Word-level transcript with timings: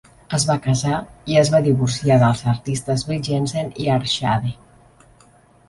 Es 0.35 0.43
va 0.51 0.53
casar 0.61 0.95
i 1.33 1.37
es 1.41 1.51
va 1.57 1.59
divorciar 1.67 2.17
dels 2.25 2.43
artistes 2.55 3.05
Bill 3.13 3.23
Jensen 3.29 3.73
i 3.85 3.89
Art 3.99 4.13
Schade. 4.17 4.59